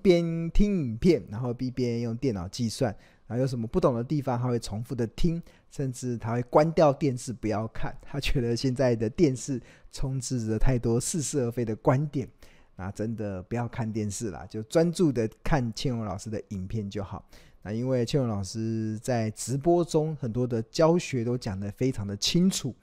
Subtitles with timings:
[0.00, 2.94] 边听影片，然后一边用电脑计算，
[3.26, 7.96] 然后有什么不懂的地方，他会重复的听，甚至他会关掉电视不要看。
[8.02, 9.60] 他觉得现在的电视
[9.92, 12.28] 充斥着太多似是而非的观点，
[12.76, 17.24] 那真的不要看电视啦，就专注的看庆荣老师的影片就好。
[17.62, 22.74] 那因为庆荣老师在直播中很多的教学都讲得非常的清楚，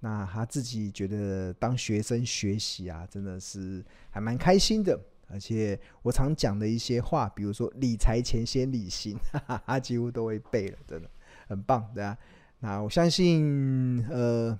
[0.00, 4.98] 那他自己觉得当学生学习啊，真的是还蛮开心的。
[5.34, 11.10] 而且我常讲的一些话，比如说理财前先理心，哈哈，他几乎都会背了，真的
[11.48, 12.16] 很棒，对啊。
[12.60, 14.56] 那我相信，呃，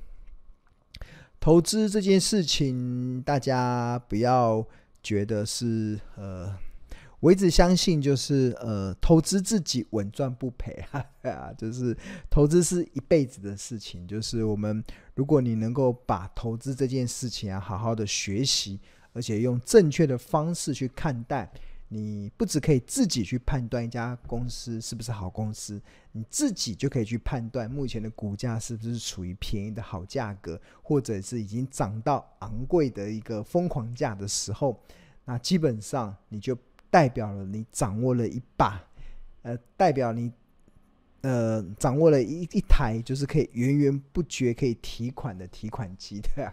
[1.38, 4.66] 投资这件事情，大家不要
[5.00, 6.52] 觉得是呃。
[7.20, 10.84] 我一直相信，就是呃，投资自己稳赚不赔
[11.22, 11.96] 啊，就是
[12.28, 14.06] 投资是一辈子的事情。
[14.06, 18.78] 就是我们，如果你能够把投资这件事情啊，好好的学习，
[19.14, 21.50] 而且用正确的方式去看待，
[21.88, 25.80] 你不只可以自己去判断一家公司是不是好公司，
[26.12, 34.78] 你自己就可以去判断目前的股价是不是处于便宜的好价格，或者是已经涨到昂贵的一个疯狂价的时候，
[35.24, 36.54] 那基本上你就。
[36.90, 38.80] 代表了你掌握了一把，
[39.42, 40.30] 呃，代表你，
[41.24, 46.52] 呃，掌握了一一台就是可以源源不绝可以提款的提款机，对啊。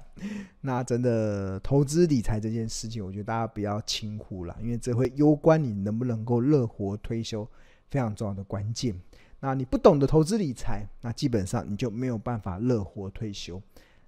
[0.61, 7.45] 那真的投资理财这件事情，我觉得大家不要轻忽了，因为这会攸关你能不能够乐活退休
[7.89, 8.97] 非常重要的关键。
[9.41, 13.61] 那你不懂得投资理财，那基本上你就没有办法乐活退休。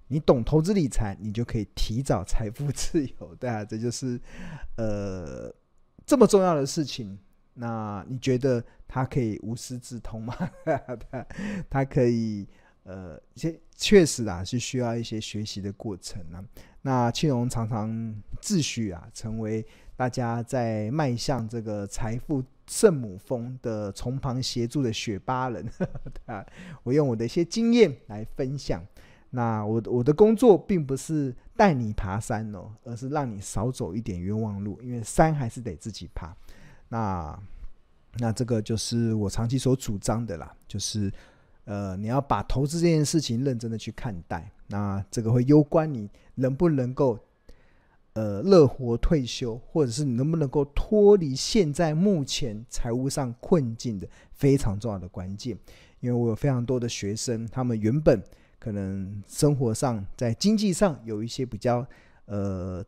[0.08, 4.18] 你懂投资理财，你就可以提早财富自由，对啊，这就是，
[4.76, 5.54] 呃。
[6.06, 7.18] 这么重要的事情，
[7.54, 10.34] 那你觉得他可以无师自通吗？
[11.70, 12.46] 他可以
[12.84, 16.44] 呃，确确实啊，是需要一些学习的过程啊。
[16.82, 19.64] 那庆荣常常自诩啊，成为
[19.96, 25.66] 大家在迈向这个财富圣母峰的从旁协助的雪巴人。
[26.82, 28.84] 我用我的一些经验来分享。
[29.30, 36.36] 那我我的工作并不是带你爬山哦，而是让你少走一点冤枉路，因为山还是得自己爬。
[36.88, 37.36] 那
[38.18, 41.12] 那这个就是我长期所主张的啦，就是
[41.64, 44.50] 呃，你要把投资这件事情认真的去看待。
[44.68, 47.18] 那这个会攸关你能不能够
[48.14, 55.58] 呃乐活退休，或者是你能不能够脱离现在目前财务上困境的非常重要的关键。
[56.00, 58.22] 因为我有非常多的学生，他们原本。
[58.56, 61.86] 可能生活上在经济上有一些比较
[62.24, 62.82] 呃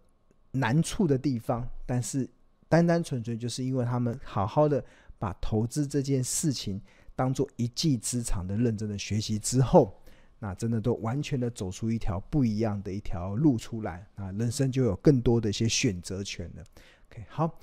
[0.52, 2.26] 难处的地方，但是
[2.66, 4.82] 单单纯粹就是因为他们好好的
[5.18, 6.80] 把投资这件事情
[7.14, 10.00] 当做一技之长的认真的学习之后，
[10.38, 16.64] 那真的都完全的走出一条不一样的一条路出来啊，人生就有更多的一些选择权了。
[17.10, 17.58] OK，好，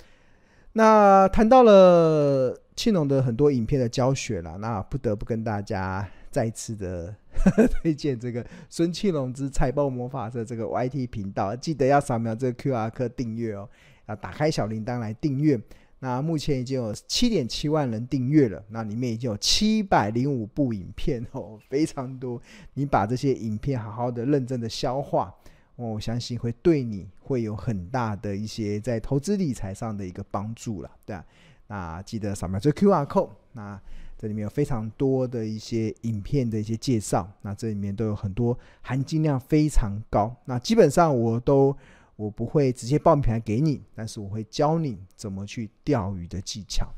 [0.72, 7.14] 那谈到了庆龙的很多影片的教学了，那不得不跟大家再次的。
[7.82, 13.68] 推荐这个孙庆龙之财报魔法社这个 YT 频道，记得要扫描这个 QR code 订阅哦，
[14.06, 15.60] 要打开小铃铛来订阅。
[16.04, 22.38] 那目前已经有七点七万人订阅了，那里面已经有七百零五部影片哦，非常多。
[22.74, 25.34] 你把这些影片好好的、认真的消化，
[25.76, 31.24] 我相信会对你会有很大的一些在投资理财上的一个帮助了，对啊。
[31.68, 33.80] 那记得扫描这 QR code，那。
[34.16, 40.34] 这里面有非常多的一些影片的一些介绍，那这里面都有很多含金量非常高。
[40.46, 41.76] 那基本上我都
[42.16, 46.88] 我不会直接报名牌给你，但是我会教你怎么去钓鱼的技巧。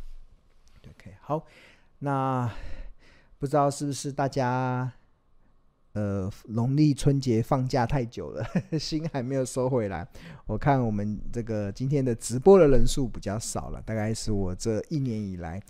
[0.88, 1.44] OK，好，
[1.98, 2.50] 那
[3.38, 4.92] 不知道是不是大家
[5.92, 8.44] 呃农历春节放假太久了，
[8.78, 10.06] 心还没有收回来？
[10.46, 15.62] 我看我们这个今天的直播的人数比较少了，大概是我这一年以来。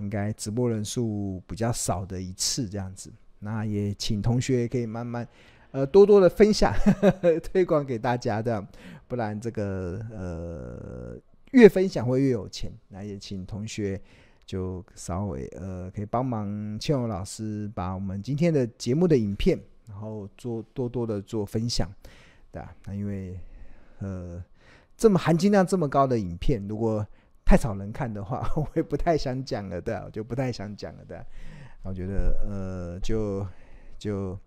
[0.00, 5.26] 应该直播人数比较少的一次这样子，那也请同学可以慢慢，
[5.74, 6.72] 呃，多多的分享
[7.42, 8.64] 推广给大家这样，
[9.08, 11.18] 不然这个呃
[11.50, 12.70] 越分享会越有钱。
[12.90, 14.00] 那也请同学
[14.46, 21.90] 就稍微呃可以帮忙庆荣老师把我们今天的节目的影片，然后做多多的做分享，
[22.52, 23.36] 对啊，那因为
[23.98, 24.40] 呃
[24.96, 27.04] 这么含金量这么高的影片，如果
[27.44, 31.18] 太少人看的话， 我也不太想讲了，对，我就不太想讲了，对。
[31.82, 33.44] 我觉得，呃，就
[33.98, 34.38] 就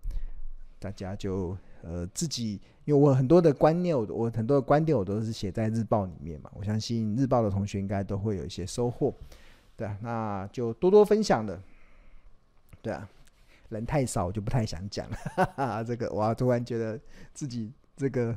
[0.78, 6.50] 大家就呃自己，因为我很多的观念，我我很多的观点，我都是写在日报里面嘛。
[6.54, 9.14] 我相信日报的同学应该都会有一些收获，
[9.76, 9.98] 对啊。
[10.00, 11.60] 那就多多分享的，
[12.82, 13.08] 对啊。
[13.68, 15.16] 人太少，我就不太想讲了。
[15.36, 16.98] 哈哈，这个我突然觉得
[17.34, 18.36] 自己这个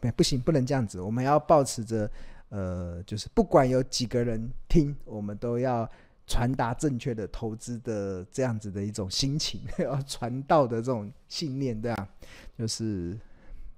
[0.00, 2.10] 不不行，不能这样子，我们要保持着。
[2.50, 5.86] 呃，就是不管有几个人听，我们都要
[6.28, 12.08] 传达正确的投资的这样子的一种心情， 要传道的这种信念，对啊，
[12.56, 13.18] 就是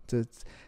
[0.06, 0.22] 这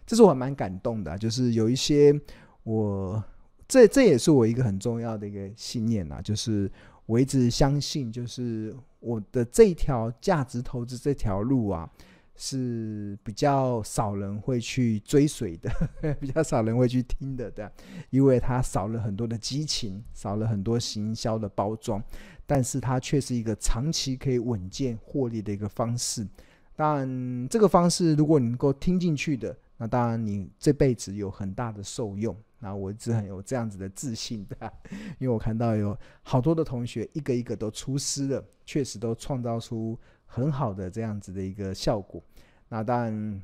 [0.06, 2.18] 这是我蛮感动的，就是有一些
[2.62, 3.22] 我
[3.66, 6.70] 这这也是我一个很重要的一个信念啊，就是
[7.06, 11.90] 我一直相信，就是我的这条价值投资这条路啊。
[12.34, 15.70] 是比较少人会去追随的，
[16.18, 17.68] 比较少人会去听的，对，
[18.10, 22.02] 因为它少了很多的激情，少了很多行销的包装，
[22.46, 26.26] 但是它却是一个长期可以稳健获利的一个方式。
[26.74, 32.36] 当然，这个方式如果你能够听进去的，那当然你这辈子有很大的受用。
[32.58, 34.72] 那我一直很有这样子的自信的，
[35.18, 39.98] 因为我看到有好多的同学一个一个都出师了，确实都创造出。
[40.34, 42.22] 很好的这样子的一个效果，
[42.70, 43.42] 那当然，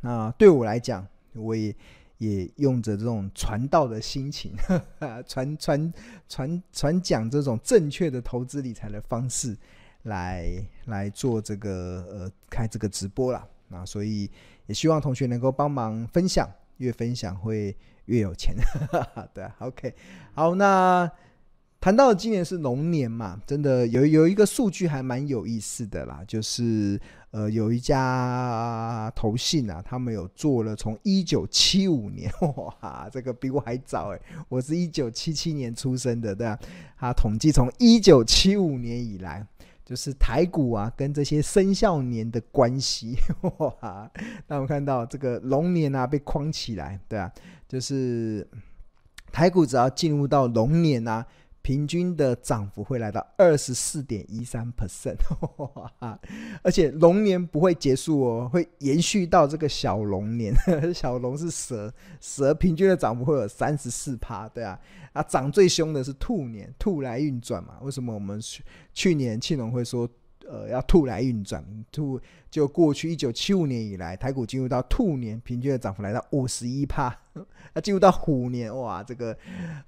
[0.00, 1.04] 那对我来讲，
[1.34, 1.74] 我也
[2.18, 4.52] 也用着这种传道的心情，
[5.26, 5.92] 传传
[6.28, 9.56] 传传讲这种正确的投资理财的方式
[10.04, 13.44] 来来做这个呃开这个直播啦。
[13.66, 14.30] 那所以
[14.66, 18.54] 也希望同学能够帮忙分享，越分享会越有钱。
[19.34, 19.92] 对，OK，
[20.34, 21.10] 好，那。
[21.86, 27.00] 谈到今年是龙年嘛，真的有有一个数据还蛮有意思的啦，就是
[27.30, 36.58] 呃有一家投信啊，他们有做了从一九七五年， 哇，这个比我还早诶，我是一九七七年出生的，对啊？
[36.98, 39.46] 他统计从一九七五年以来，
[39.84, 43.16] 就是台股啊跟这些生肖年的关系，
[43.58, 44.10] 哇，
[44.48, 47.30] 那我们看到这个龙年啊被框起来，对啊，
[47.68, 48.44] 就是
[49.30, 51.24] 台股只要进入到龙年啊。
[51.66, 55.16] 平均的涨幅会来到二十四点一三 percent，
[56.62, 60.54] 而且龙年不会结束哦，会延续到这个小龙年。
[60.94, 64.78] 小龙是蛇，蛇平均的涨幅会有三十四趴，对啊，
[65.12, 67.78] 啊涨最凶的是兔年，兔来运转嘛。
[67.82, 68.62] 为什么我们去
[68.94, 70.08] 去年庆龙会说？
[70.48, 72.20] 呃，要兔来运转，兔
[72.50, 77.14] 就过去一九七五年以来，台股进入到兔年，平均的涨幅来到五十一趴。
[77.74, 79.36] 那进入到虎年，哇，这个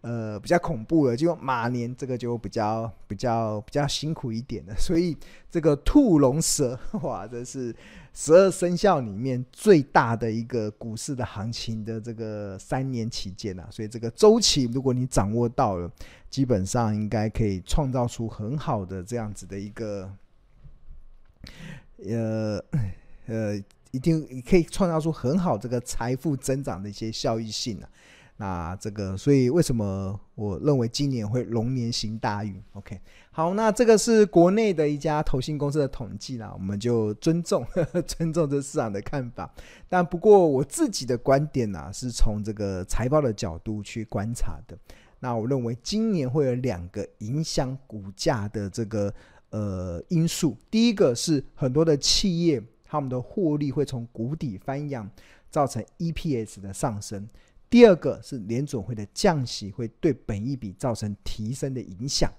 [0.02, 1.16] 呃比较恐怖了。
[1.16, 4.74] 进入马年，这个就比较比较比较辛苦一点了。
[4.76, 5.16] 所以
[5.50, 7.74] 这个兔龙蛇，哇，这是
[8.12, 13.66] 十二生肖里面最大的一个股市的行情的这个三年期间啊。
[13.70, 15.90] 所以这个周期，如果你掌握到了，
[16.28, 20.12] 基本上应该可以创造出很好的这样子的一个。
[22.08, 22.62] 呃
[23.26, 23.56] 呃，
[23.90, 27.88] 一定可以创造出很好这个财富增长的一些效益性啊。
[28.40, 33.00] 那这个，所以为什么我认为今年会龙年行大运？OK，
[33.32, 37.66] 好，那这个是国内的一家投信公司的统计啦，我们就尊重
[38.06, 39.52] 尊重这市场的看法。
[39.88, 44.78] 但不过我自己的观点呢、是从这个财报的角度去观察的。
[45.18, 49.12] 那我认为今年会有两个影响股价的这个。
[49.50, 55.10] 呃，因素第一个是很多的企业，他们的获利会从谷底翻扬，
[55.48, 57.26] 造成 EPS 的上升。
[57.70, 62.30] 第二个是联准会的降息会对本益比造成提升的影响。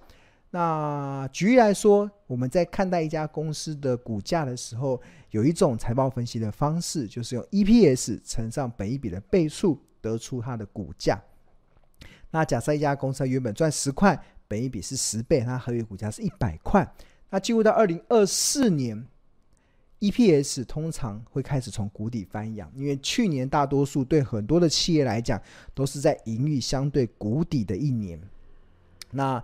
[0.52, 5.02] 那举例来说，我们在看待一家公司的股价的时候，
[5.32, 11.20] 有一种财报分析的方式，就是用 EPS 乘上本益比的倍数，得出它的股价。
[12.32, 14.20] 那假设一家公司原本赚十块。
[14.50, 16.92] 本一比是十倍，它合约股价是一百块。
[17.30, 19.06] 那进入到二零二四年
[20.00, 25.40] ，EPS 通常会开始从谷底翻扬，因为去年大多数对很多的企业来讲
[25.76, 28.20] 都是在盈余相对谷底的一年。
[29.12, 29.42] 那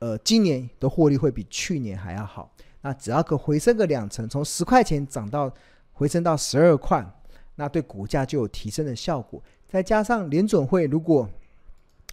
[0.00, 2.52] 呃，今年的获利会比去年还要好。
[2.80, 5.54] 那只要可回升个两成，从十块钱涨到
[5.92, 7.06] 回升到十二块，
[7.54, 9.40] 那对股价就有提升的效果。
[9.68, 11.30] 再加上联准会如果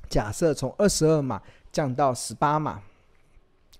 [0.08, 1.42] 假设从二十二码。
[1.72, 2.82] 降到十八码，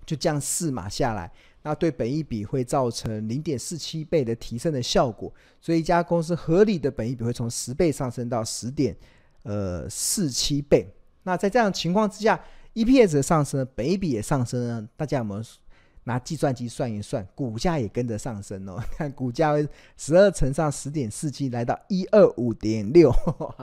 [0.06, 1.32] 就降四码下来，
[1.64, 8.96] 那对本一比会造成零点四七倍的提升的效果，所以一家公司合理的本一比会从十倍上升到十点
[9.44, 10.88] 呃四七倍。
[11.24, 12.40] 那在这样情况之下
[12.74, 15.44] ，EPS 的上升，本一比也上升了，大家有没有？
[16.10, 18.82] 拿计算机算一算，股价也跟着上升哦。
[18.98, 19.54] 看股价
[19.96, 23.14] 十二乘上十点四七，来到一二五点六，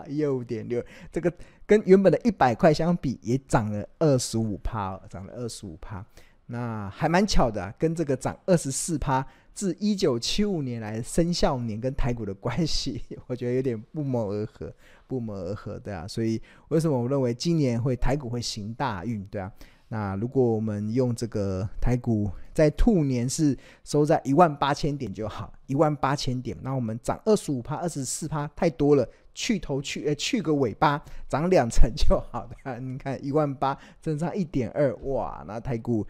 [0.07, 1.33] 一二五点六，这个
[1.67, 6.07] 跟原本的一百块相比，也涨了二十五趴，涨了二十五趴。
[6.47, 14.73] 那还蛮巧的啊，跟这个涨二十四趴，自一九七五年来生肖年跟台股的关系， 我觉得有点不谋而合，
[15.09, 16.07] 不谋而合，对啊。
[16.07, 19.51] 所以为什么我认为今年会台股会行大运，对啊？
[19.89, 32.81] 那如果我们用这个台股在兔年是收在一万八千点就好，一万八千点，那我们涨二十五趴、二十四趴太多了，去头去呃去个尾巴，涨两成就好的。
[32.81, 36.05] 你看一万八，增长一点二，哇，那台股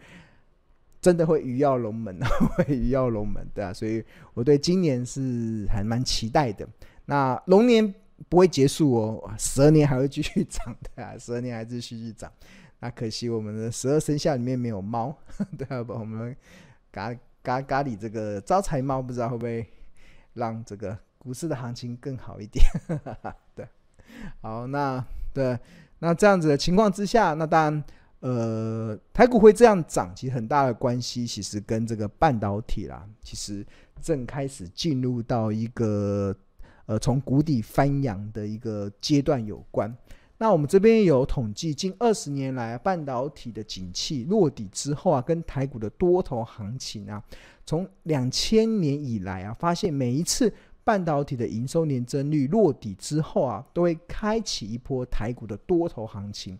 [0.99, 2.17] 真的会鱼跃龙门，
[2.57, 4.03] 会鱼跃龙门，对啊，所以
[4.33, 6.67] 我对今年是还蛮期待的。
[7.05, 7.93] 那龙年
[8.27, 12.31] 不会结束哦，蛇年还会继续涨的啊，蛇年还是继续涨。
[12.79, 15.17] 那可惜我们的十二生肖里面没有猫，
[15.57, 16.35] 对啊，我们
[16.91, 19.65] 咖咖咖喱这个招财猫，不知道会不会
[20.33, 22.63] 让这个股市的行情更好一点？
[23.55, 23.67] 对，
[24.41, 25.03] 好，那
[25.33, 25.57] 对，
[25.99, 27.83] 那这样子的情况之下，那当然，
[28.19, 33.65] 呃，台股会这样涨，其实很大的关系，其实跟这个半导体啦，其实
[33.99, 36.35] 正开始进入到一个
[36.85, 39.91] 呃从谷底翻扬的一个阶段有关。
[40.39, 47.23] 那我们这边有统计，近二十年来半导体的景气落底之后啊，跟台股的多头行情啊，
[47.65, 50.53] 从两千年以来啊，发现每一次
[50.83, 56.55] 半导体的营收年增率落底之后啊，都会开启一波台股的多头行情。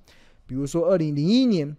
[0.47, 1.77] 比如说二零零一年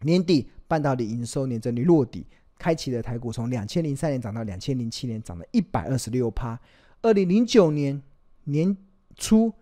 [0.00, 2.26] 年底，半导体营收年增率落底，
[2.58, 6.58] 开启了台股从两千零三年涨到两千零七年，涨了一百二十六趴。
[7.02, 8.02] 二零零九年
[8.42, 8.76] 年
[9.14, 9.52] 初。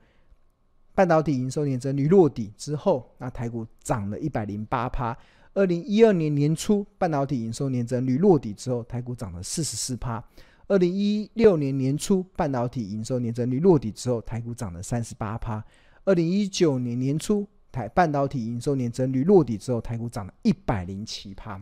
[0.94, 5.16] 半导体营收年增率落底之后，那台股涨了一百零八趴。
[5.54, 10.22] 二零一二年年初，半导体营收年增率落底之后，台股涨了四十四趴。
[10.68, 15.62] 二零一六年年初，半导体营收年增率落底之后，台股涨了三十八趴。
[16.04, 21.60] 二零一九年年初，台半导体营收年增率落底之后，台股涨了一百零七趴。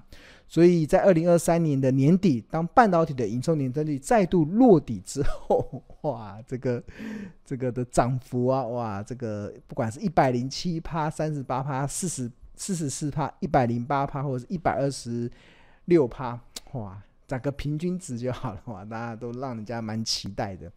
[0.48, 6.82] 所以在二零二三年的年底，当半导体的营收年增率再度落底之后，哇，这个
[7.44, 15.30] 这个的涨幅啊，哇，这个不管是一百零七趴、三十八趴、四十四十四趴、一百零八趴，或者是一百二十
[15.84, 16.36] 六趴，
[16.72, 20.68] 哇，涨个平均值就好了，哇，大家都让人家蛮期待的。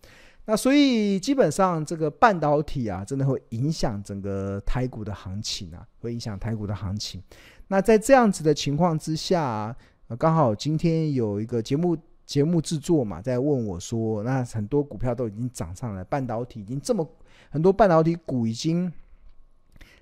[0.45, 7.23] 那所以基本上这个半导体啊，真的会影响整个台股的行情啊，会影响台股的行情。
[7.67, 9.75] 那在这样子的情况之下，
[10.19, 17.09] 刚好今天有一个节目节目制作嘛，在问我说，那很多股票都已经涨上来，半导体已经这么
[17.49, 18.91] 很多半导体股已经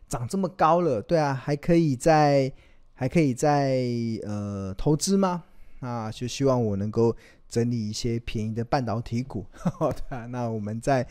[0.07, 2.51] 涨这么高了，对啊，还可以再
[2.95, 3.79] 还可以再
[4.23, 5.43] 呃投资吗？
[5.79, 7.15] 那就希望我能够
[7.51, 9.45] 整理一些便宜的半导体股，
[9.79, 11.05] 对啊，那我们在。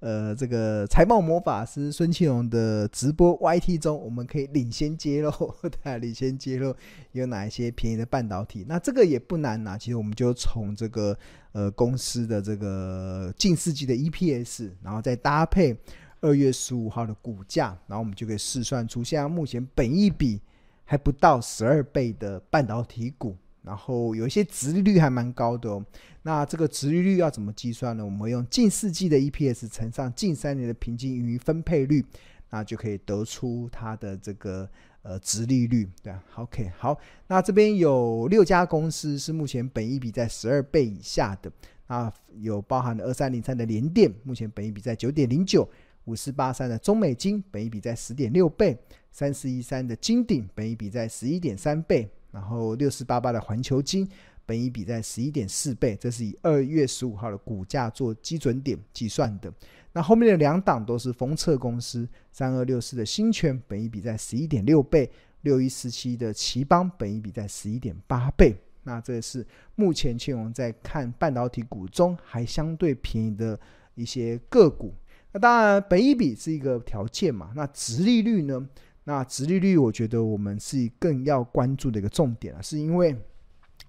[0.00, 5.32] 呃，这个财报魔法师孙庆龙的直播 YT 中，我们可以领先揭露，
[5.82, 6.76] 对，领先揭露
[7.12, 8.66] 有哪一些便宜的半导体。
[8.68, 11.16] 那这个也不难呐，其实我们就从这个
[11.52, 15.74] 呃公司的这个近四季的 EPS，然后再搭配
[16.20, 20.38] 二月十五号的股价，然后我们就可以试算出现在目前本一比
[20.84, 23.34] 还不到十二倍的半导体股。
[23.64, 25.84] 然后有一些值率还蛮高的哦，
[26.22, 28.04] 那这个殖利率要怎么计算呢？
[28.04, 32.04] 我们用近四季的 EPS 乘上近三年的平均盈余分配率，
[32.50, 34.68] 那就可以得出它的这个
[35.00, 41.50] 呃值利率，对啊，OK，好，那这边有六家公司是目前本益比在十二倍以下的，
[41.86, 45.66] 啊，有包含了二三零三的联电，目前本益比在九点零九，
[46.04, 48.78] 五四八三的中美金，本益比在十点六倍，
[49.10, 52.06] 三四一三的金鼎，本益比在十一点三倍。
[52.34, 54.06] 然后六四八八的环球金，
[54.44, 59.50] 本益比在十一点四倍，这是以二月十五号的股价做基准点计算的。
[59.92, 65.08] 那后面的两档都是封测公司，三二六四的新诠，本益比在十一点六倍；
[65.42, 68.56] 六一四七的頎邦，本益比在十一点八倍。
[68.82, 73.58] 那这是目前庆荣在看半导体股中还相对便宜的
[73.94, 74.92] 一些个股。
[75.30, 78.68] 那当然，本益比是一个条件嘛，那殖利率呢？
[79.06, 83.14] 那殖利率，我觉得我们是更要关注的一个重点啊，是因为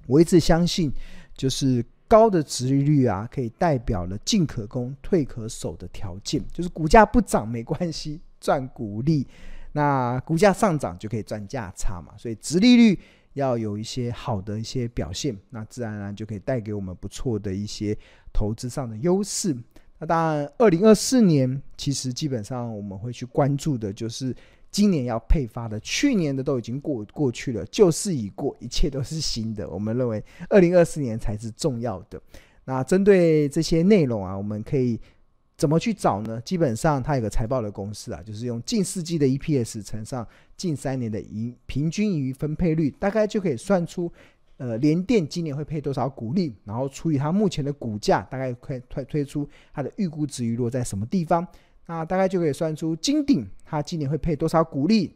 [0.07, 0.91] 我一直相信，
[1.37, 9.25] 就是高的殖利率啊，可以代表了进可攻、退可守的条件，就是股价不涨没关系，赚股利；
[9.71, 12.13] 那股价上涨就可以赚价差嘛。
[12.17, 12.99] 所以殖利率
[13.35, 17.97] 要有一些好的一些表现，那自然而然就可以带给我们不错的一些
[18.33, 19.55] 投资上的优势。
[19.97, 24.35] 那当然，二零二四年其实基本上我们会去关注的就是。
[24.75, 29.69] 今年要配发的，去年的都已经过过去了，旧事已过，一切都是新的。
[29.69, 32.21] 我们认为，二零二四年才是重要的。
[32.65, 34.99] 那针对这些内容啊，我们可以
[35.55, 36.41] 怎么去找呢？
[36.41, 40.27] 基本上，它有个财报的公式啊，就是用近四季的 EPS 乘上
[40.57, 44.11] 近三年的盈平均盈余分配率，大概就可以算出，
[44.57, 51.47] 呃，联电今年会配多少股利，然后除以它目前的股价，大概可以推推出它的预估值余落在什么地方。
[51.87, 55.13] 那大概就可以算出金鼎它今年会配多少股利，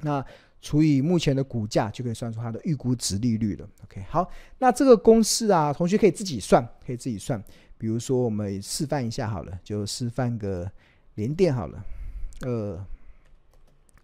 [0.00, 0.24] 那
[0.62, 3.68] 除以目前的股价，就可以算出它的预估值利率了。
[3.84, 7.42] OK，好，那这个公式啊，同学可以自己算，可以自己算。
[7.78, 10.70] 比如说，我们示范一下好了，就示范个
[11.14, 11.82] 联电好了，
[12.42, 12.86] 二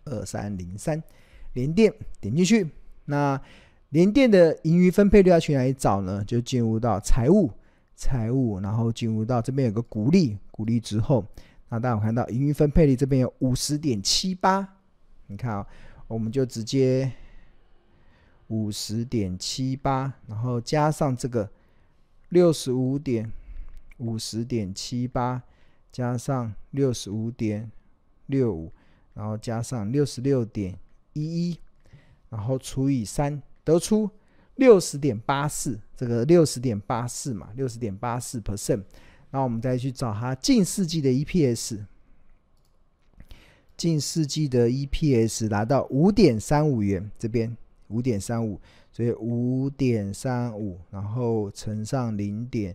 [0.06, 1.02] 二三零三，
[1.52, 2.70] 联电点进去，
[3.04, 3.38] 那
[3.90, 6.24] 联电的盈余分配率要去哪里找呢？
[6.26, 7.50] 就进入到财务，
[7.94, 11.22] 财务，然后进入到这边有个股利，股利之后，
[11.68, 14.76] 那大家有看到盈余分配率这边有五十点七八，
[15.26, 15.66] 你看啊，
[16.06, 17.12] 我们就直接
[18.48, 21.50] 五十点七八，然后加上这个
[22.28, 23.30] 六十五点
[23.98, 25.42] 五十点七八，
[25.90, 27.70] 加上六十五点
[28.26, 28.72] 六五，
[29.14, 30.78] 然后加上六十六点
[31.14, 31.58] 一一，
[32.30, 33.42] 然后除以三。
[33.66, 34.08] 得出
[34.54, 38.84] 六十点八四，这个六十点八四嘛，六十点八四 percent。
[39.30, 41.84] 然后我们再去找它近世纪的 EPS，
[43.76, 47.56] 近世纪的 EPS 达到五点三五元，这边
[47.88, 52.74] 五点三五，所以五点三五，然后乘上零点，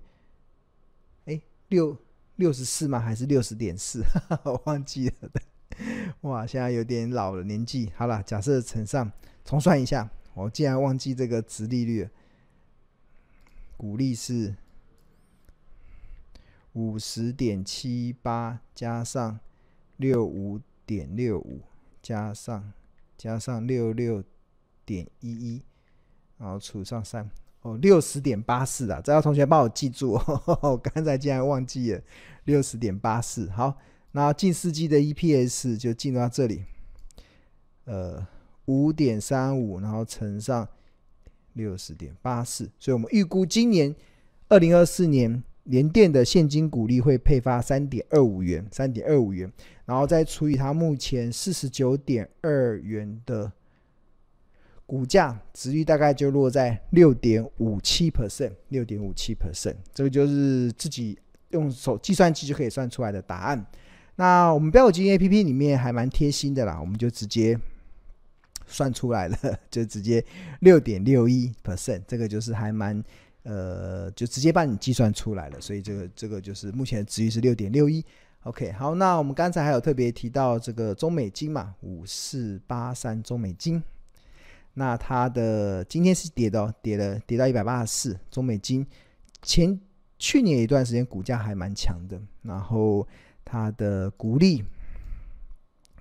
[1.25, 1.97] 哎，六
[2.35, 2.99] 六十四吗？
[2.99, 4.03] 还是六十点四？
[4.43, 5.15] 我忘记了。
[6.21, 7.91] 哇，现在有点老了年纪。
[7.95, 9.11] 好了，假设乘上，
[9.43, 10.09] 重算一下。
[10.33, 12.09] 我竟然忘记这个殖利率了，
[13.75, 14.55] 股利是
[16.73, 19.39] 五十点七八加上
[19.97, 21.61] 六五点六五
[22.01, 22.71] 加上
[23.17, 24.23] 加上六六
[24.85, 25.61] 点一一，
[26.37, 27.29] 然后除上三，
[27.61, 29.01] 哦，六十点八四啊！
[29.03, 32.01] 这要同学帮我记住哦， 我刚才竟然忘记了
[32.45, 33.49] 六十点八四。
[33.49, 33.77] 好，
[34.11, 36.63] 那近四季的 EPS 就进入到这里，
[37.85, 38.27] 呃。
[38.65, 40.65] 五点三五，然后乘上
[41.53, 43.93] 六十点八四，所以我们预估今年
[44.47, 49.51] 二零二四年联电的现金股利会配发三点二五元，三点二五元，
[49.85, 53.51] 然后再除以它目前四十九点二元的
[54.85, 61.17] 股价，殖率大概就落在六点五七 percent，六点五七 percent，这个就是自己
[61.49, 63.65] 用手计算机就可以算出来的答案。
[64.15, 67.59] 那我们标股基金 APP 里面还蛮贴心的啦，我们就直接。
[68.67, 69.37] 算出来了，
[69.69, 70.23] 就直接
[70.61, 73.03] 六点六一 percent，这个就是还蛮
[73.43, 78.05] 呃，就直接帮你计算出来了，所以这个这个就是目前的值域是六点六一。
[78.43, 83.81] OK，好，那我们刚才还有特别提到这个中美金嘛，五四八三中美金，
[84.75, 88.19] 那它的今天是跌的，跌了跌到一百八十四。
[88.29, 88.85] 中美金
[89.41, 89.79] 前
[90.19, 93.07] 去年一段时间股价还蛮强的，然后
[93.43, 94.63] 它的股利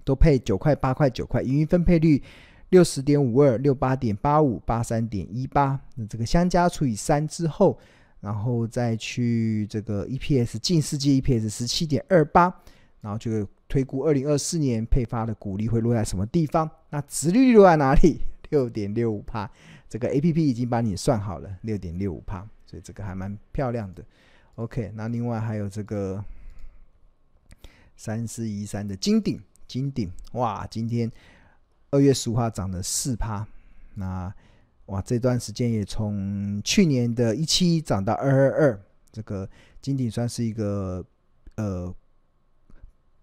[0.04, 2.22] 都配九块八块九块，盈余分配率。
[2.70, 7.78] 六十点五二、六八点八五、八三点一八，那这个相加除以三之后，
[8.20, 12.44] 然后再去这个 EPS 近世界 EPS 十七点二八，
[13.00, 16.70] 然后就推估二零二四年配发的股利会落在什么地方？
[16.90, 18.20] 那殖利率落在哪里？
[18.50, 19.50] 六点六五趴，
[19.88, 24.04] 这个 APP 已经帮你算好了，六点六五趴，所以这个还蛮漂亮的。
[24.54, 26.24] OK，那另外还有这个
[27.96, 31.10] 三四一三的金鼎，金鼎，哇，今天。
[31.90, 33.46] 二月十五号涨了四趴，
[33.94, 34.32] 那
[34.86, 39.48] 哇，这段时间也从去年的一七涨到二二二，这个
[39.80, 41.04] 金鼎算是一个
[41.56, 41.92] 呃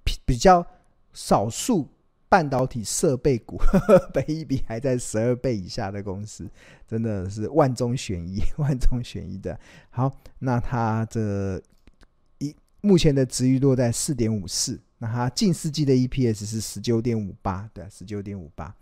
[0.04, 0.66] 比比较
[1.14, 1.88] 少数
[2.30, 3.58] 半导体设备股，
[4.14, 6.50] 本益比还在十二倍以下的公司，
[6.88, 9.58] 真的是万中选一，万中选一的。
[9.90, 11.62] 好，那它这
[12.40, 14.80] 一目前的值域落在四点五四。
[15.00, 18.76] 那它近四季的 EPS 是十九点五八，对，十九点五八。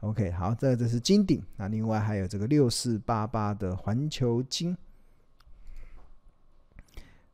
[0.00, 1.42] OK，好，这这是金鼎。
[1.56, 4.76] 那另外还有这个六四八八的环球金。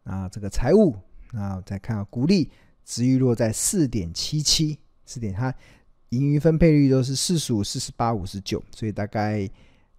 [0.05, 0.97] 啊，这个财务，
[1.33, 2.51] 那再看啊股利，
[2.85, 5.55] 值域落在四点七七，四点，它
[6.09, 9.47] 盈余分配率都是四十五、四十八、五十九，所以大概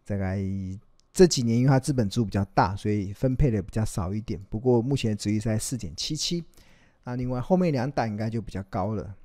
[0.05, 0.43] 大概
[1.13, 4.41] 这几年因为它资本支出比较大，所以分配的比较少一点。
[4.49, 6.43] 不过目前的殖余在四点七七。
[7.05, 9.15] 那另外后面两档应该就比较高了，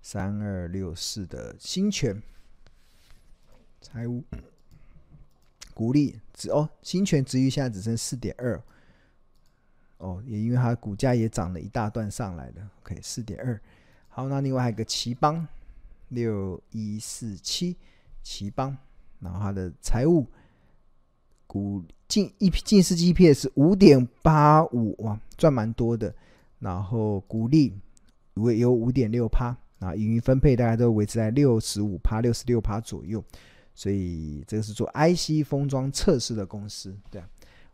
[0.00, 2.22] 三二六四的新权
[3.80, 4.22] 财务
[5.74, 8.62] 股利只哦，新权殖余现在只剩四点二，
[9.98, 13.60] 哦，也因为它股价也涨了一大段上来了，OK，四点二。
[14.08, 15.46] 好，那另外还有个奇邦
[16.08, 17.76] 六一四七
[18.22, 18.76] 奇邦，
[19.18, 20.26] 然后它的财务。
[21.46, 26.14] 股近一近四季 EPS 五点八五哇，赚蛮多的。
[26.58, 27.72] 然后股利
[28.34, 33.22] 为有五点六趴，啊，盈余分配大概都维持在六十五趴、六十六趴左右。
[33.74, 37.22] 所以这个是做 IC 封装测试的公司，对。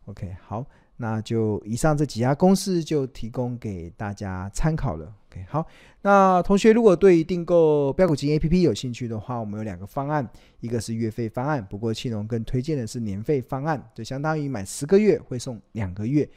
[0.07, 5.13] OK，好，那就以上这几家公司就提供给大家参考了。
[5.31, 5.67] OK，好，
[6.03, 10.29] 那同学如果对订购标股基金 APP 有兴趣的话，我们有两个方案，
[10.61, 16.29] 一个是月费方案，不过庆隆更推荐的是年费方案，就相当于买十个月会送两个月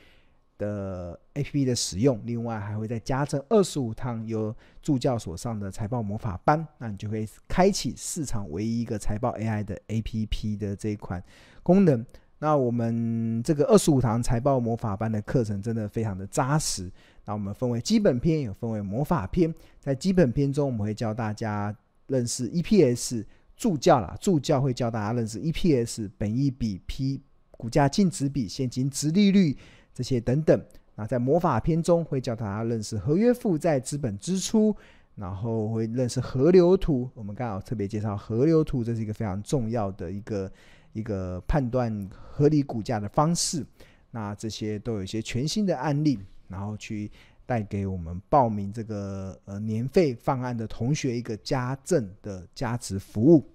[0.57, 11.21] 的 APP 的使用，另外还会再加赠二十五堂由助教所上的财报魔法班，那你就会开启市场唯一一个财报 AI 的 APP 的这一款
[11.61, 12.05] 功能。
[12.39, 16.91] 那我们这个二十五堂财报魔法班的课程真的非常的扎实。
[17.23, 19.51] 那我们分为基本篇，也分为魔法篇。
[19.79, 21.75] 在基本篇中，我们会教大家
[22.07, 23.23] 认识 EPS
[23.55, 27.21] 助教啦，助教会教大家认识 EPS 本益比、P
[27.51, 29.57] 股价净值比、现金殖利率
[29.93, 30.61] 这些等等。
[30.95, 34.75] 那在魔法篇中，会教大家认识合约负债、资本支出，
[35.15, 37.09] 然后会认识河流图。
[37.13, 40.51] 我们刚好特别介绍河流图，这是一个非常重要的一个。
[40.95, 43.65] 一个判断合理股价的方式，
[44.11, 47.11] 那这些都有一些全新的案例，然后去
[47.45, 53.45] 带给我们报名这个呃年费方案的同学一个加赠的价值服务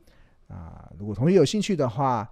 [0.49, 0.93] 啊。
[0.99, 2.31] 如果同学有兴趣的话，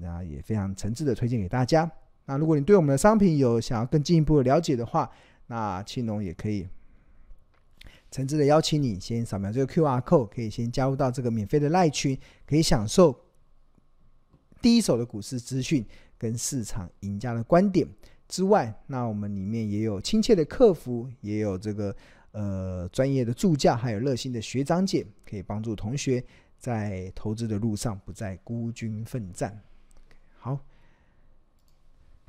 [0.00, 1.88] 那也非常诚挚的推荐给大家。
[2.24, 5.08] 那如果你对我们的商品有想要更进一步的了解的话，
[5.46, 6.66] 那青龙也可以
[8.10, 13.16] 诚挚的邀请你先扫描这个 QR code，可以先加入到这个免费的赖群，可以享受。
[14.62, 15.84] 第一手的股市资讯
[16.16, 17.86] 跟市场赢家的观点
[18.28, 21.94] 之外，那我们里面也有亲切的客服，也有这个
[22.30, 26.24] 呃专业的助教，还有热心的学长姐，可以帮助同学
[26.58, 29.60] 在投资的路上不再孤军奋战。
[30.38, 30.58] 好，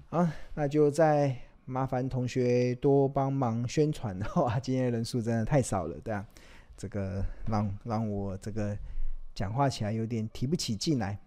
[0.09, 4.17] 好，那就再麻烦同学多帮忙宣传。
[4.17, 6.25] 的话，今天人数真的太少了，对啊，
[6.75, 8.77] 这个让让我这个
[9.33, 11.17] 讲话起来有点提不起劲来。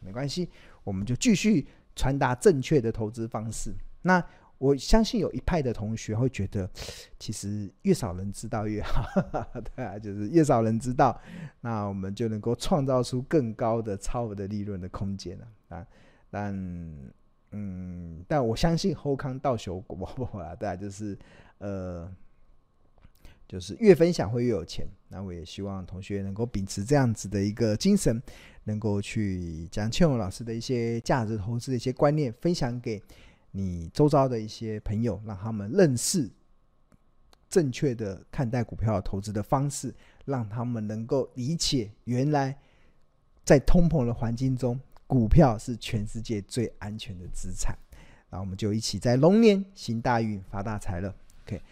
[0.00, 0.48] 没关系，
[0.84, 3.74] 我们就继续传达正确的投资方式。
[4.02, 4.22] 那
[4.58, 6.68] 我相信有一派的同学会觉得，
[7.18, 9.04] 其实越少人知道越好，
[9.74, 11.20] 对啊，就是越少人知道，
[11.60, 15.86] 那我们就能够创造出更高的超额的利润的空间了啊。
[16.30, 16.54] 但
[17.50, 20.06] 嗯，但我相信后康到手果
[20.40, 21.18] 啊，对啊，就是
[21.58, 22.10] 呃。
[23.48, 28.20] 就是越分享会越有钱，那我也希望同学能够秉持这样子的一个精神，
[28.64, 33.00] 能够去将庆隆老师的一些价值投资的一些观念分享给
[33.52, 36.28] 你周遭的一些朋友，让他们认识
[37.48, 42.58] 正确的看待股票投资的方式，让他们能够理解原来
[43.44, 47.78] 在通膨的环境中，股票是全世界最安全的资产。
[48.28, 51.14] 那我们就一起在龙年行大运发大财了。
[51.44, 51.62] OK，